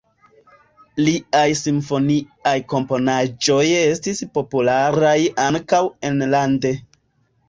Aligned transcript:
Liaj 1.07 1.49
simfoniaj 1.57 2.53
komponaĵoj 2.73 3.65
estis 3.81 4.21
popularaj 4.39 5.13
ankaŭ 5.45 5.83
enlande. 6.11 6.73